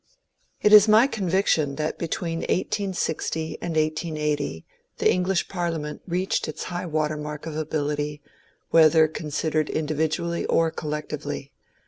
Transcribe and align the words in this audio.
It 0.63 0.73
is 0.73 0.87
my 0.87 1.05
conviction 1.05 1.75
that 1.75 1.99
between 1.99 2.39
1860 2.39 3.59
and 3.61 3.75
1880 3.75 4.65
the 4.97 5.11
English 5.13 5.47
Parliament 5.47 6.01
reached 6.07 6.47
its 6.47 6.63
high 6.63 6.87
water 6.87 7.17
mark 7.17 7.45
of 7.45 7.55
ability, 7.55 8.19
whether 8.71 9.07
considered 9.07 9.69
individually 9.69 10.47
or 10.47 10.71
collectively. 10.71 11.51